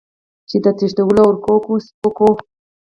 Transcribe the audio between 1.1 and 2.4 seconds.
او ورکو سپکو